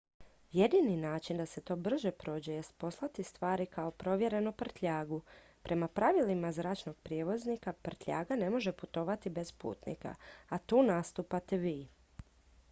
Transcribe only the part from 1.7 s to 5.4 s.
brže prođe jest poslati stvari kao provjerenu prtljagu